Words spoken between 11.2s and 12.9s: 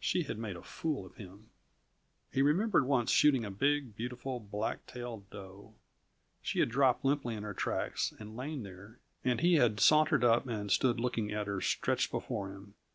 at her stretched before him.